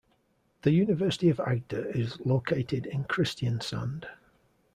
[0.63, 4.07] The University of Agder is located in Kristiansand.